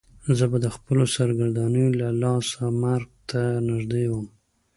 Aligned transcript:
زه 0.37 0.45
به 0.51 0.57
د 0.65 0.67
خپلو 0.75 1.03
سرګردانیو 1.15 1.95
له 2.01 2.07
لاسه 2.21 2.63
مرګ 2.83 3.09
ته 3.29 3.41
نږدې 3.69 4.05
وم. 4.11 4.27